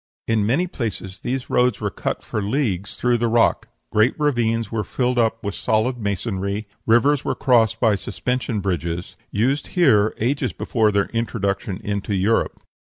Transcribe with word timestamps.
In 0.27 0.47
many 0.47 0.65
places 0.65 1.19
these 1.19 1.51
roads 1.51 1.79
were 1.79 1.91
cut 1.91 2.23
for 2.23 2.41
leagues 2.41 2.95
through 2.95 3.19
the 3.19 3.27
rock; 3.27 3.67
great 3.91 4.19
ravines 4.19 4.71
were 4.71 4.83
filled 4.83 5.19
up 5.19 5.43
with 5.43 5.53
solid 5.53 5.99
masonry; 5.99 6.67
rivers 6.87 7.23
were 7.23 7.35
crossed 7.35 7.79
by 7.79 7.93
suspension 7.93 8.61
bridges, 8.61 9.15
used 9.29 9.67
here 9.77 10.15
ages 10.17 10.53
before 10.53 10.91
their 10.91 11.09
introduction 11.11 11.77
into 11.83 12.15
Europe. 12.15 12.63